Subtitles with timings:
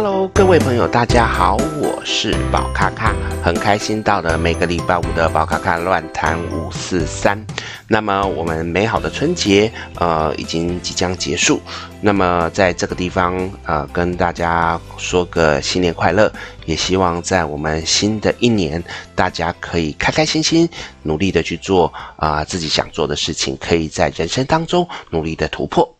[0.00, 3.12] Hello，各位朋友，大家好，我是宝咖咖，
[3.42, 7.44] 很开心到了每个礼拜五的宝咖咖乱谈五四三。
[7.88, 11.60] 那么我们美好的春节，呃，已经即将结束。
[12.00, 16.32] 那么在这个地方，呃，跟大家说个新年快乐，
[16.64, 18.80] 也希望在我们新的一年，
[19.16, 20.68] 大家可以开开心心，
[21.02, 25.92] 努力的去做啊、自己想做的事情，可以在人生当中努力的突破。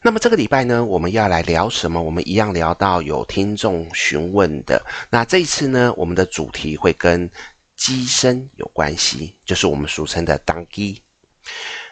[0.00, 2.00] 那么这个礼拜呢，我们要来聊什么？
[2.00, 4.80] 我们一样聊到有听众询问的。
[5.10, 7.28] 那这一次呢，我们的主题会跟
[7.76, 11.00] 机身有关系，就是我们俗称的当乩。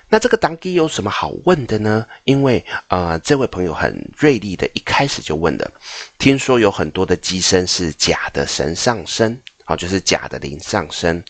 [0.08, 2.06] 那这个当乩有什么好问的呢？
[2.22, 5.68] 因为呃，这位朋友很锐利的，一开始就问了，
[6.16, 11.22] 听说有很多的机身是假的神上身，好，就是假的灵上身。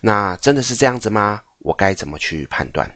[0.00, 1.42] 那真的是这样子吗？
[1.58, 2.88] 我该怎么去判断？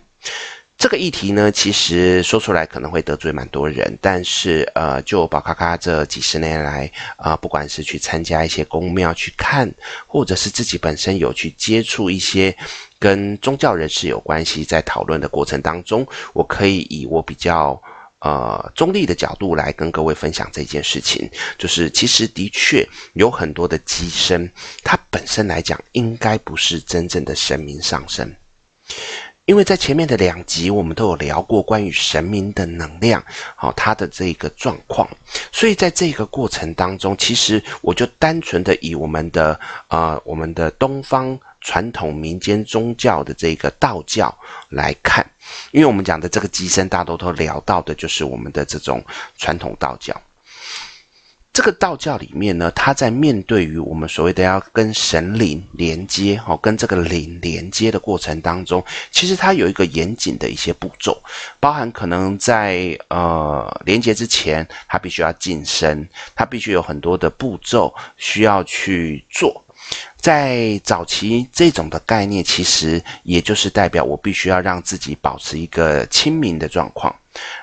[0.84, 9.72] 这个议题呢，其实说出来可能会得罪蛮多人，但是呃，就宝咖咖这几十年来啊、不管是去参加一些宫庙去看，
[10.06, 12.55] 或者是自己本身有去接触一些
[12.98, 17.80] 跟宗教人士有关系，在讨论的过程当中，我可以以我比较
[18.18, 28.36] 呃中立的角度来跟各位分享这件事情，就是其实的确有很多的乩身，它本身来讲应该不是真正的神明上身。
[29.47, 33.23] 因为在前面的两集，我们都有聊过关于神明的能量，
[33.55, 35.06] 好，它的这个状况，
[35.53, 44.34] 所以在这个过程当中，其实我就单纯的以我们的呃我们的东方传统民间宗教的这个道教
[44.70, 45.25] 来看，
[45.73, 49.05] 因为我们讲的这个机身，大多都聊到的就是我们的这种
[49.36, 50.19] 传统道教。
[51.55, 61.17] 这个道教里面呢，它在面对于我们所谓的要跟神灵连接，哦，跟这个灵连接的过程当中，其实它有一个严谨的一些步骤，
[61.61, 69.64] 包含可能在呃连接之前，它必须要净身，它必须有很多的步骤需要去做。
[70.24, 77.14] 在早期，这种的概念其实也就是代表我必须要让自己保持一个清明的状况，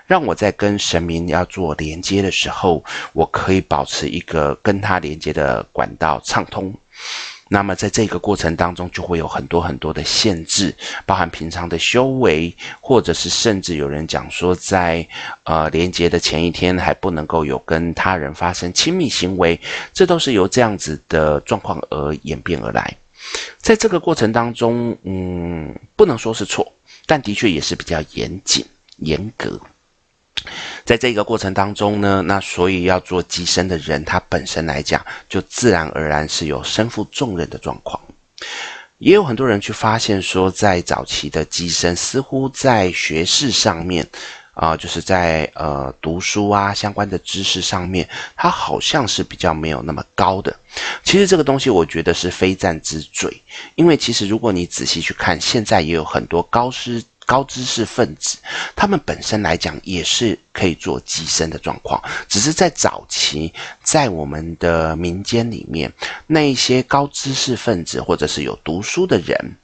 [0.05, 2.83] 让我在跟神明要做连接的时候，
[3.13, 6.71] 我可以保持一个跟他连接的管道畅通。
[7.53, 10.73] 那么在这个过程当中，就会有很多很多的限制，
[11.05, 15.07] 包含平常的修为，或者是甚至有人讲说在，在
[15.43, 19.59] 呃连接的前一天还不能够有跟他人发生亲密行为，
[19.91, 22.95] 这都是由这样子的状况而演变而来。
[23.57, 26.71] 在这个过程当中，嗯，不能说是错，
[27.05, 29.59] 但的确也是比较严谨、严格。
[30.83, 38.01] 在这个过程当中呢，那所以要做乩身的人，他本身来讲，就自然而然是有身负重任的状况。
[38.97, 44.07] 也有很多人去发现说，在早期的乩身，似乎在学识上面，
[44.53, 50.55] 啊、就是在呃读书啊相关的知识上面，他好像是比较没有那么高的。
[51.03, 53.41] 其实这个东西，我觉得是非战之罪，
[53.75, 57.01] 因为其实如果你仔细去看，现在也有很多高师。
[57.31, 58.39] 高知识分子，
[58.75, 65.89] 他们本身来讲也是可以做乩身的状况，只是在早期，在我们的民间里面，
[66.27, 69.55] 那一些高知识分子或者是有读书的人，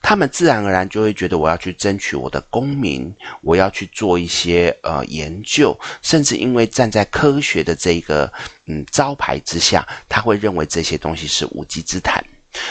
[0.00, 8.32] 他们自然而然就会觉得我要去争取我的功名，我要去做一些呃研究，甚至因为站在科学的这个
[8.66, 12.24] 嗯招牌之下，他会认为这些东西是无稽之谈。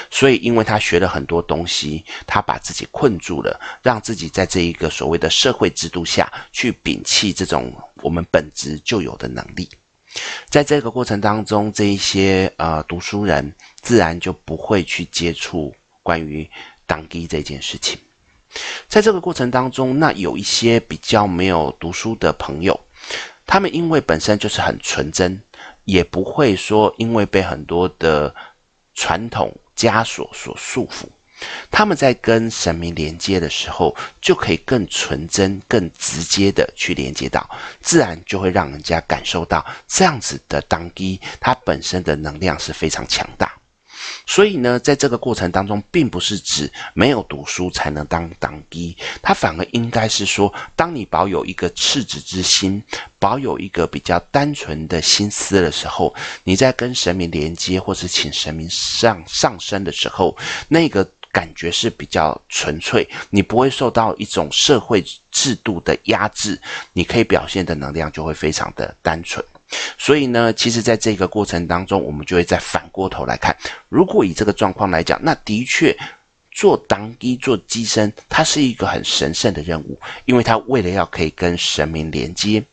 [0.10, 9.70] 所以，因为他学了很多东西，他把自己困住了，让自己在这一个所谓的社会制度下去摒弃这种我们本质就有的能力。
[10.50, 16.50] 在这个过程当中，这一些呃读书人自然就不会去接触关于
[16.86, 18.00] 当地这件事情。
[18.88, 22.80] 在这个过程当中，那有一些比较没有读书的朋友，
[23.46, 25.42] 他们因为本身就是很纯真，
[25.84, 28.34] 也不会说因为被很多的
[28.94, 29.54] 传统。
[29.76, 31.06] 枷锁所束缚，
[31.70, 37.50] 他们在跟神明连接的时候，就可以更纯真、更直接的去连接到，
[37.82, 43.54] 自然就会让人家感受到这样子的当地，它本身的能量是非常强大。
[44.28, 52.84] 所以呢，在这个过程当中，并不是指没有读书才能当当乩，它反而应该是说，当你保有一个赤子之心，
[53.20, 56.14] 保有一个比较单纯的心思的时候，
[56.44, 60.36] 你在跟神明连接或是请神明上上身的时候，
[60.68, 66.60] 那个感觉是比较纯粹，你不会受到一种社会制度的压制，
[66.94, 69.44] 你可以表现的能量就会非常的单纯。
[69.98, 73.56] 所以呢，其实在这个过程当中，我们就会再反过头来看，
[73.90, 75.96] 如果以这个状况来讲，那的确
[76.52, 82.64] 做当一、做机身，它是一个很神圣的任务，因为它为了要可以跟神明连接，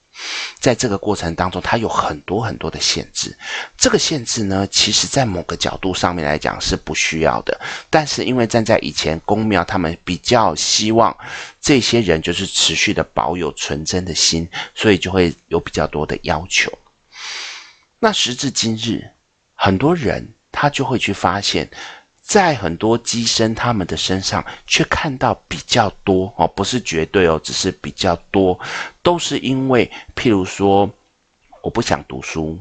[0.59, 3.37] 在这个过程当中，它有很多很多的限制。
[3.77, 7.61] 这个限制呢，其实在某个角度上面来讲是不需要的。
[7.91, 11.17] 但是因为站在以前宫庙，他们比较希望
[11.61, 16.73] 这些人就是持续的保有纯真的心，所以就会有比较多的要求。
[17.99, 19.11] 那时至今日，
[19.55, 21.69] 很多人他就会去发现。
[22.23, 28.59] 在很多乩身他们的身上，却看到比较多哦，不是绝对哦，只是比较多，
[29.03, 30.89] 都是因为，譬如说，
[31.63, 32.61] 我不想读书，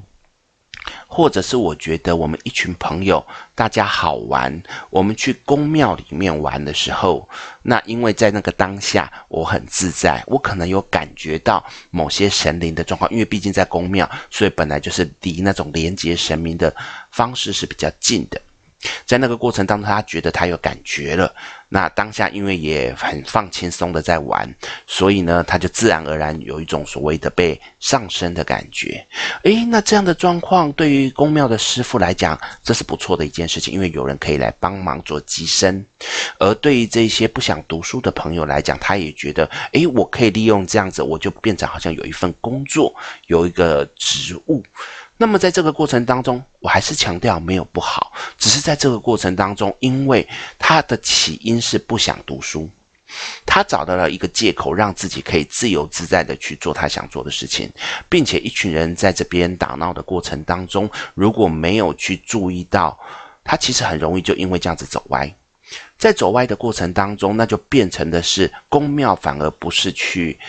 [1.07, 3.23] 或者是我觉得我们一群朋友
[3.53, 7.29] 大家好玩，我们去宫庙里面玩的时候，
[7.61, 16.75] 那因为在那个当下我很自在，我可能有感觉到某些神灵的状况，因为毕竟在宫庙，所以本来就是离那种连接神明的
[17.11, 18.41] 方式是比较近的。
[19.05, 21.33] 在那个过程当中，他觉得他有感觉了。
[21.73, 24.53] 那当下因为也很放轻松的在玩，
[24.85, 29.05] 所以呢，他就自然而然有一种所谓的被上身的感觉。
[29.43, 35.85] 诶，那这样的状况对于宫庙的师傅来讲，这是不错的一件事情，因为有人可以来帮忙做机身。
[36.39, 42.93] 而对于这些不想读书的朋友来讲，他也觉得，诶，我可以利用这样子，我就变成好像有一份工作，
[43.27, 44.61] 有一个职务。
[45.21, 50.27] 那么在这个过程当中，我还是强调没有不好，只是在这个过程当中，因为
[50.57, 52.67] 他的起因是不想读书，
[53.45, 57.71] 他找到了一个借口，让自己可以自由自在的去做他想做的事情，
[58.09, 62.97] 并且一群人在这边打闹的过程当中，如果没有去注意到，
[63.43, 65.31] 他其实很容易就因为这样子走歪，
[65.99, 70.39] 在走歪的过程当中，那就变成的是宫庙反而不是去。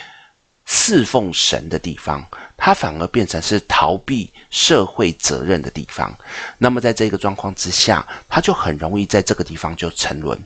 [0.65, 2.25] 侍奉神的地方，
[2.57, 6.17] 它反而变成是逃避社会责任的地方。
[6.59, 10.39] 那么，在这个状况之下，他就很容易在这个地方就沉沦，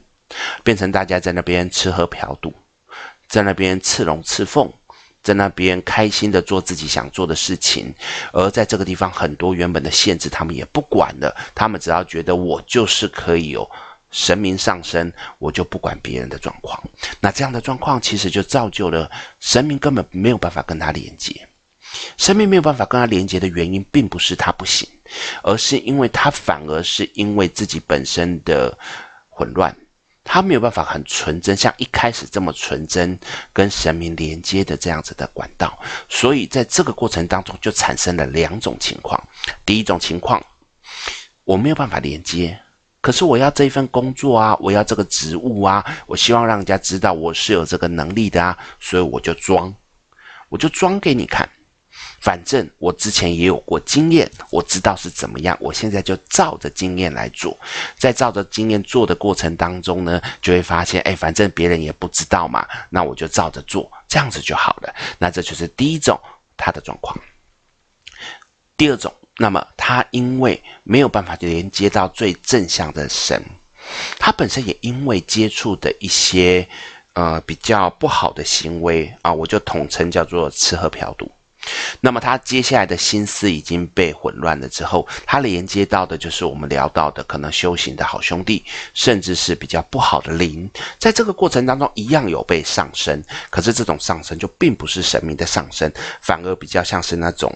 [0.65, 2.53] 变成大家在那边吃喝嫖赌，
[3.29, 4.73] 在那边刺龙刺凤，
[5.23, 7.95] 在那边开心的做自己想做的事情。
[8.33, 13.71] 而在这个地方，很多原本的限制他们也不管了，他们只要觉得我就是可以有。
[14.11, 16.83] 神明上身，我就不管别人的状况。
[17.21, 19.11] 那这样的状况，其实就造就了
[19.41, 21.49] 神明根本没有办法跟他连接。
[22.17, 24.89] 神明没有办法跟他连接的原因，并不是他不行，
[25.43, 28.77] 而是因为他反而是因为自己本身的
[29.29, 29.75] 混乱，
[30.25, 33.19] 他没有办法很纯真，像一开始这么纯真
[33.53, 35.79] 跟神明连接的这样子的管道。
[36.09, 39.23] 所以在这个过程当中，就产生了两种情况。
[39.65, 40.45] 第一种情况，
[41.45, 42.61] 我没有办法连接。
[43.07, 49.73] 可是我要这一份工作啊，我要这个职务啊，我希望让人家知道我是有这个能力的啊，所以我就装，
[50.49, 51.49] 我就装给你看，
[52.21, 57.57] 反正我之前也有过经验，我知道是怎么样，我现在就照着经验来做，
[57.97, 64.93] 在照着经验做的过程当中呢，就会发现，哎，反正别人也不知道嘛，那我就照着做，这样子就好了。
[65.17, 66.21] 那这就是第一种
[66.57, 67.17] 他的状况，
[68.77, 69.15] 第二种。
[69.39, 73.43] 那么他因为没有办法连接到最正向的神，
[74.19, 76.67] 他本身也因为接触的一些
[77.13, 81.31] 呃比较不好的行为啊，我就统称叫做吃喝嫖赌。
[82.01, 97.53] 那么他接下来的心思已经被混乱了之后，他连接到的就是我们聊到的可能修行的好兄弟，甚至是比较不好的灵，在这个过程当中一样有被上升，可是这种上升就并不是神明的上升，反而比较像是那种。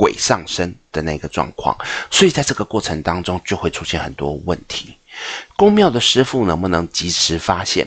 [0.00, 1.76] 鬼上身的那个状况，
[2.10, 4.96] 所以在这个过程当中就会出现很多问题。
[5.56, 7.86] 宫庙的师傅能不能及时发现？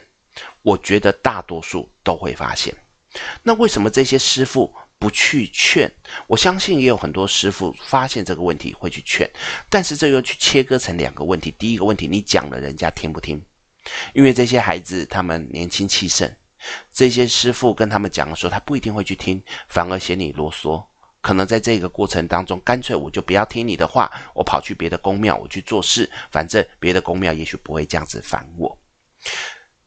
[0.61, 2.75] 我觉得大多数都会发现。
[3.41, 5.91] 那为什么这些师傅不去劝？
[6.27, 9.27] 我相信也有很多师傅发现这个问题会去劝，
[9.67, 11.49] 但是这又去切割成两个问题。
[11.57, 13.41] 第一个问题，你讲了人家听不听？
[14.13, 16.31] 因为这些孩子他们年轻气盛，
[16.91, 20.85] 这些师傅跟他们讲的时候，他不一定会去听，反而嫌你啰嗦。
[21.23, 28.77] 可能在这个过程当中，干脆我就不要听你的话，我跑去别的宫庙，我去做事，反正别的宫庙也许不会这样子烦我。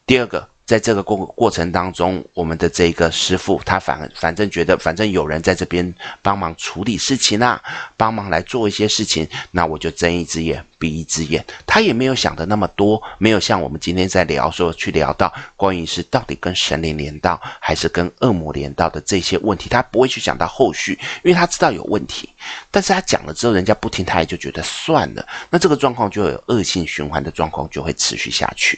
[0.05, 0.49] 第二个。
[0.67, 7.63] 在这个过过程当中，我们的这个师傅他反反正觉得，反正有人在这边帮忙处理事情啊，
[7.95, 11.43] 帮忙来做一些事情，那我就睁一只眼闭一只眼。
[11.65, 22.29] 他也没有想的那么多，没有像我们今天在聊说去聊到关于是到底跟神灵连到还是跟恶魔连到的这些问题，他不会去想到后续，因为他知道有问题。
[22.69, 25.25] 但是他讲了之后，人家不听，他也就觉得算了。
[25.49, 28.77] 那这个状况就有恶性循环的状况就会持续下去。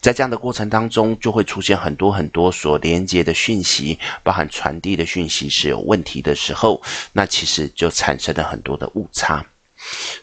[0.00, 9.44] 在这样的过程当中，就会出现很多很多所连接的讯息，包含传递的讯息是有问题的时候，那其实就产生了很多的误差。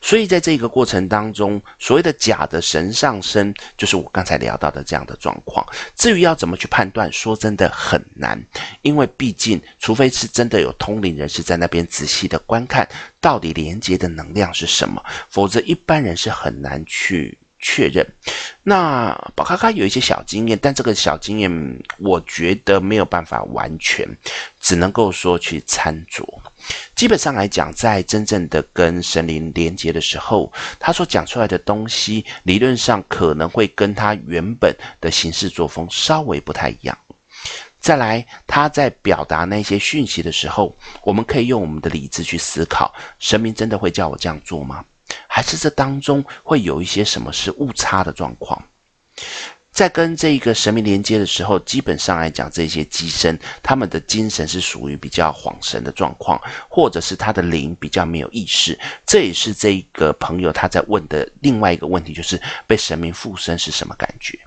[0.02, 5.66] 所以在这个过程当中，所谓的假的神上身，就是我刚才聊到的这样的状况。
[5.96, 8.40] 至于要怎么去判断，说真的很难，
[8.84, 12.88] 因为毕竟，除非是真的有通灵人士在那边仔细的观看，
[13.20, 18.06] 到底连接的能量是什么，否则一般人是很难去确认。
[18.64, 24.06] 那宝咖咖有一些小经验，但这个小经验，我觉得没有办法完全，
[24.60, 26.26] 只能够说去参酌。
[26.94, 36.98] 基本上来讲，在真正的跟神灵连接的时候，他所讲出来的东西，理论上可能会跟他原本的行事作风稍微不太一样。
[37.80, 44.84] 再来，他在表达那些讯息的时候，我们可以用我们的理智去思考：神明真的会叫我这样做吗？
[45.28, 48.64] 还是这当中会有一些什么是误差的状况？
[49.72, 58.80] 在跟这个神明连接的时候，基本上来讲，这些机身他们的精神是属于比较恍神的状况，或者是他的灵比较没有意识。
[59.06, 64.40] 这也是这个朋友他在问的另外一个问题，就是被神明附身是什么感觉？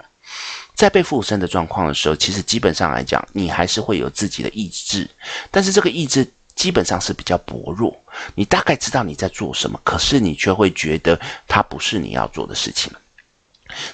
[0.74, 5.08] 在被附身的状况的时候，其实基本上来讲，你还是会有自己的意志，
[5.52, 6.28] 但是这个意志
[6.60, 7.98] 基本上是比较薄弱。
[8.34, 12.92] 你大概知道你在做什么，可是你却会觉得它不是你要做的事情。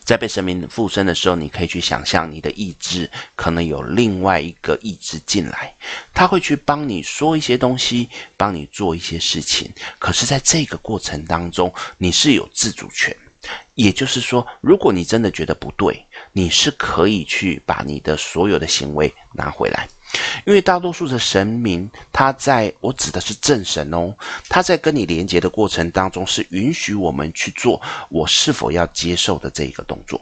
[0.02, 5.72] 在被神明附身的时候，你可以去想象你的意志可能有另外一个意志进来，
[6.12, 9.72] 他会去帮你说一些东西，帮你做一些事情。
[10.00, 13.16] 可是，在这个过程当中，你是有自主权，
[13.74, 19.88] 也就是说，如果你真的觉得不对，你是可以去把你的所有的行为拿回来。
[20.44, 24.14] 因为大多数的神明，他在我指的是正神哦，
[24.48, 30.20] 他在跟你连接的过程当中，是允许我们去做我是否要接受的这一个动作。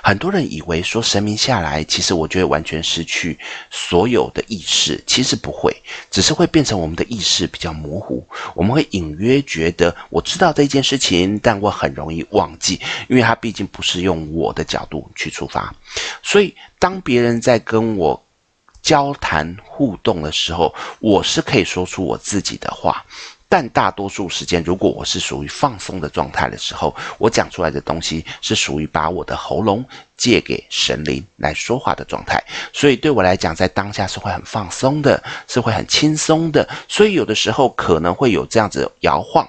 [0.00, 3.36] 很多人以为说神明下来，其实我觉得完全失去
[3.68, 5.74] 所有的意识，其实不会，
[6.08, 8.24] 只是会变成我们的意识比较模糊，
[8.54, 15.74] 我们会隐约觉得我知道这件事情，但我很容易忘记，因为他毕竟不是用我的角度去出发，
[16.22, 18.21] 所以当别人在跟我。
[18.82, 23.04] 交谈互动的时候，我是可以说出我自己的话，
[23.48, 29.84] 但大多数时间，如果我是属于放松的状态的时候，我讲出来的东西是属于把我的喉咙
[30.16, 39.48] 借给神灵来说话的状态，所以对我来讲，在当下是会很放松的，是会很轻松的，所以有的时候可能会有这样子摇晃。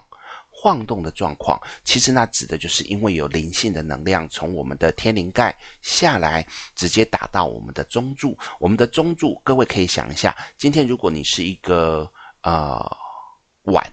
[0.63, 8.38] 晃动的状况，其实那指的就是因为有灵性的能量从我们的天灵盖下来，直接打到我们的中柱。
[8.60, 12.10] 我们的中柱，各位可以想一下，今天如果你是一个
[12.43, 12.98] 呃
[13.63, 13.93] 碗。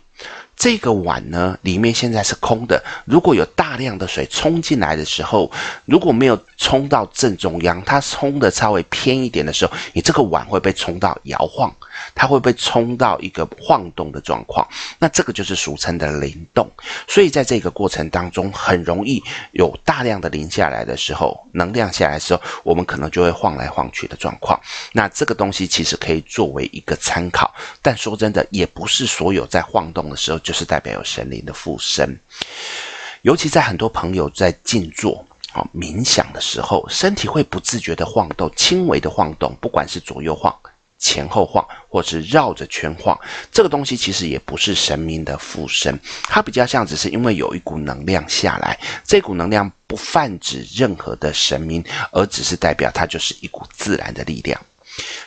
[0.61, 2.85] 这个碗呢，里面现在是空的。
[3.07, 5.51] 如果有大量的水冲进来的时候，
[5.87, 11.75] 如果没有冲到正中央，它冲的稍微偏一点的时候，你这个碗会被冲到摇晃，
[12.15, 14.69] 它会被冲到一个晃动的状况。
[14.99, 16.71] 那这个就是俗称的灵动。
[17.09, 24.61] 所以在这个过程当中，很容易有大量的灵下来的时候，能量下来的时候，我们可能就会晃来晃去的状况。
[24.93, 27.51] 那这个东西其实可以作为一个参考，
[27.81, 30.39] 但说真的，也不是所有在晃动的时候。
[30.51, 32.19] 就是代表有神灵的附身，
[33.23, 40.53] 尤其在很多朋友在静坐啊冥想的时候，身体会不自觉的晃动，轻微的晃动，不管是左右晃、
[40.99, 43.17] 前后晃，或是绕着圈晃，
[43.53, 54.61] 这个东西其实也不是神明的附身，它比较像只是因为有一股能量下来，这股能量不泛指任何的神明，而只是代表它就是一股自然的力量。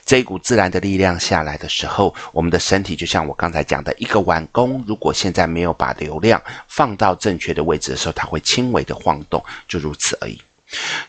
[0.05, 10.41] 这一股自然的力量下来的时候，我们的身体就像我刚才讲的一个碗弓，如果现在没有把流量放到正确的位置的时候，它会轻微的晃动，就如此而已。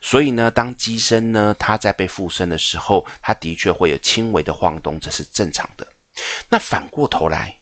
[0.00, 5.86] 所以呢，当机身呢，它在被附身的时候，它的确会有轻微的晃动，这是正常的。
[6.48, 7.56] 那反过头来，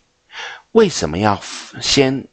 [0.73, 1.41] 为什么要
[1.81, 2.27] 先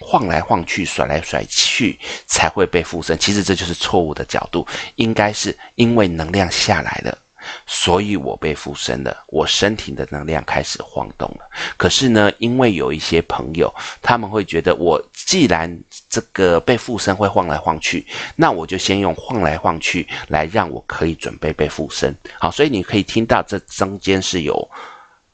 [0.00, 3.16] 晃来晃去、甩来甩去才会被附身？
[3.18, 7.16] 其实这就是错误的角度，应该是因为能量下来了。
[7.64, 11.48] 所以我被附身了，我身体的能量开始晃动了。
[11.76, 13.72] 可是呢，因为有一些朋友，
[14.02, 22.14] 他们会觉得，我既然这个被附身会晃来晃去，那我就先用晃来晃去来让我可以准备被附身。
[22.38, 24.68] 好，所以你可以听到这中间是有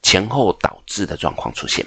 [0.02, 1.84] 前后导致的状况出现。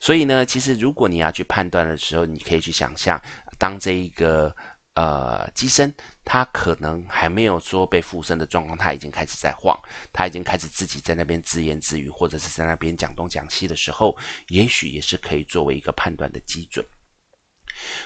[0.00, 3.20] 所以呢，其实如果你要去判断的时候，你可以去想象，
[3.58, 4.54] 当这一个。
[4.94, 5.92] 呃，机身
[6.24, 9.76] 它可能还没有说被附身的状况，它已经开始在晃，
[10.12, 14.16] 它已经开始自己在那边自言自语，或者是在那边讲东讲西的时候，
[14.48, 16.84] 也许也是可以作为一个判断的基准。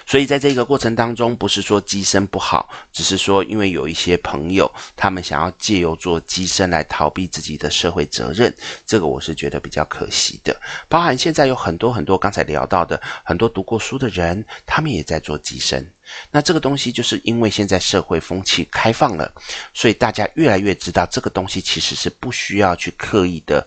[0.06, 8.54] 所以在这个过程当中，不是说机身不好，只是说因为有一些朋友，他们想要借由做机身来逃避自己的社会责任，
[8.86, 10.58] 这个我是觉得比较可惜的。
[10.88, 15.86] 包含现在有很多很多刚才聊到的很多读过书的人，他们也在做机身。
[16.30, 19.30] 那这个东西就是因为现在社会风气开放了，
[19.74, 23.66] 所以大家越来越知道这个东西其实是不需要去刻意的。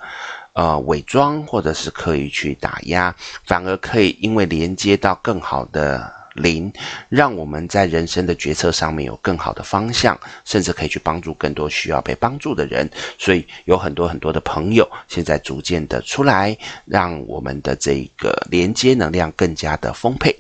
[0.54, 3.16] 呃，伪装或者是刻意去打压，
[3.46, 6.72] 反而可以因为连接到更好的灵，
[7.08, 12.90] 让我们在人生的决策上面有更好的方向，甚至可以去帮助更多需要被帮助的人。
[13.18, 20.38] 所以有很多很多的朋友现在逐渐的出来，让我们的这个连接能量更加的丰沛。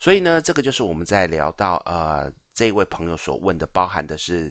[0.00, 4.50] 所以呢，这个就是我们在聊到呃这位朋友所问的，包含的是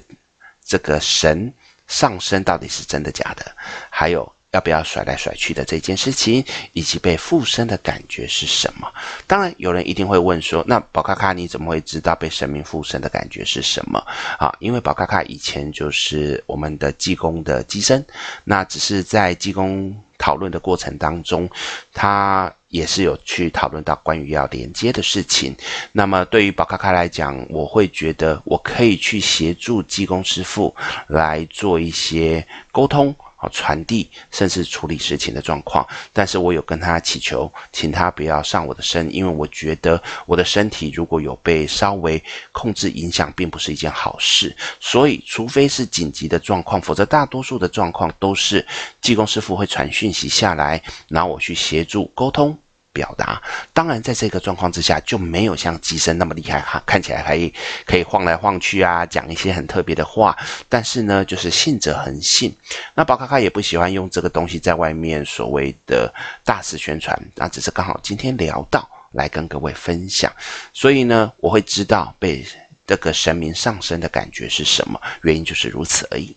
[0.63, 1.51] 这个神
[1.87, 3.43] 上升到底是真的假的，
[3.89, 4.31] 还有。
[4.51, 8.91] 要不要甩来甩去的这件事情，以及被附身的感觉是什么？
[9.27, 13.99] 当然，有人一定会问说：“那宝咖咖你怎么会知道被神明附身的感觉是什么？”
[14.39, 18.03] 啊，因为宝咖咖以前就是我们的济公的机身，
[18.45, 21.47] 那只是在济公讨论的过程当中，
[21.93, 25.55] 他也是有去讨论到关于要连接的事情。
[25.91, 30.73] 那么对于宝咖咖来讲，我会觉得我可以去协助济公师傅
[31.07, 33.13] 来做一些沟通。
[33.39, 44.55] 好，传递甚至处理事情的状况，但是我有跟他祈求，请他不要上我的身，因为我觉得我的身体如果有被稍微控制影响，并不是一件好事。
[44.79, 48.65] 所以，除非是紧急的状况，否则大多数的状况都是
[49.01, 52.57] 济公师傅会传讯息下来，然后我去协助沟通。
[52.97, 53.39] 表达，
[53.73, 57.37] 当然在这个状况之下就没有像机身那么厉害哈，看起来还
[57.85, 60.35] 可以晃来晃去啊，讲一些很特别的话。
[60.67, 62.51] 但是呢，就是信者恒信。
[62.95, 66.11] 那宝卡卡也不喜欢用这个东西在外面所谓的
[66.43, 70.33] 大肆宣传，那只是刚好今天聊到来跟各位分享。
[70.73, 72.43] 所以呢，我会知道被
[72.87, 76.35] 这个神明上身的感觉是什么，原因就是如此而已。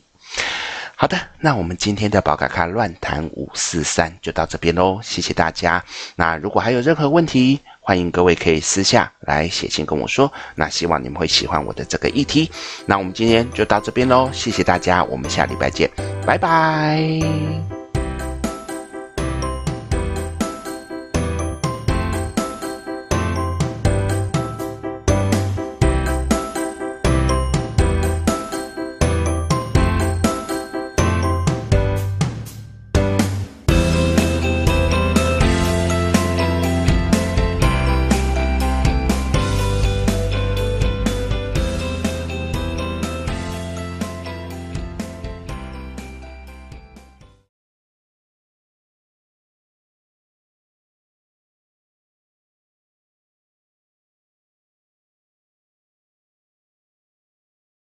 [1.00, 5.82] 好的，那我们今天的宝咖咖乱谈五四三就到这边喽，谢谢大家。
[6.14, 10.30] 那如果还有任何问题，欢迎各位可以私下来写信跟我说。
[10.54, 12.50] 那希望你们会喜欢我的这个议题。
[12.84, 15.90] 那我们今天就到这边喽，谢谢大家，我们下礼拜见，
[16.26, 17.79] 拜拜。